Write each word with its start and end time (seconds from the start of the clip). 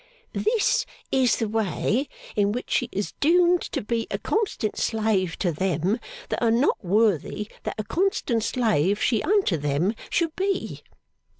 This 0.33 0.87
is 1.11 1.37
the 1.37 1.47
way 1.47 2.07
in 2.35 2.51
which 2.51 2.71
she 2.71 2.89
is 2.91 3.13
doomed 3.19 3.61
to 3.71 3.83
be 3.83 4.07
a 4.09 4.17
constant 4.17 4.75
slave 4.75 5.37
to 5.37 5.51
them 5.51 5.99
that 6.29 6.43
are 6.43 6.49
not 6.49 6.83
worthy 6.83 7.51
that 7.65 7.75
a 7.77 7.83
constant 7.83 8.43
slave 8.43 8.99
she 8.99 9.21
unto 9.21 9.57
them 9.57 9.93
should 10.09 10.35
be. 10.35 10.81